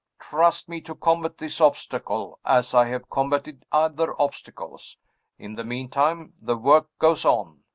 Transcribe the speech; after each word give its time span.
Trust 0.19 0.67
me 0.67 0.81
to 0.81 0.95
combat 0.95 1.37
this 1.37 1.61
obstacle 1.61 2.39
as 2.43 2.73
I 2.73 2.87
have 2.87 3.07
combated 3.07 3.65
other 3.71 4.19
obstacles. 4.19 4.97
In 5.37 5.53
the 5.53 5.63
meantime, 5.63 6.33
the 6.41 6.57
work 6.57 6.87
goes 6.97 7.23
on. 7.23 7.59